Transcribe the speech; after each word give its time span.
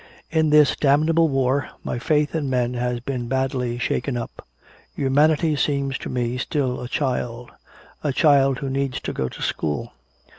In 0.31 0.49
this 0.49 0.75
damnable 0.75 1.29
war 1.29 1.69
my 1.83 1.99
faith 1.99 2.33
in 2.33 2.49
men 2.49 2.73
has 2.73 2.99
been 3.01 3.27
badly 3.27 3.77
shaken 3.77 4.17
up. 4.17 4.47
Humanity 4.95 5.55
seems 5.55 5.95
to 5.99 6.09
me 6.09 6.39
still 6.39 6.81
a 6.81 6.87
child 6.87 7.51
a 8.03 8.11
child 8.11 8.57
who 8.57 8.69
needs 8.71 8.99
to 9.01 9.13
go 9.13 9.29
to 9.29 9.41
school. 9.43 9.93